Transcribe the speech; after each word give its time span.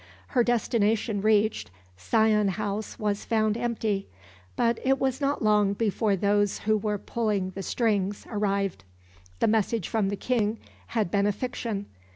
Her 0.29 0.43
destination 0.43 1.21
reached, 1.21 1.69
Sion 1.95 2.47
House 2.47 2.97
was 2.97 3.23
found 3.23 3.55
empty; 3.55 4.07
but 4.55 4.79
it 4.83 4.97
was 4.99 5.21
not 5.21 5.43
long 5.43 5.73
before 5.73 6.15
those 6.15 6.57
who 6.61 6.75
were 6.75 6.97
pulling 6.97 7.51
the 7.51 7.61
strings 7.61 8.25
arrived. 8.27 8.83
The 9.41 9.47
message 9.47 9.87
from 9.87 10.09
the 10.09 10.15
King 10.15 10.57
had 10.87 11.11
been 11.11 11.27
a 11.27 11.31
fiction. 11.31 11.85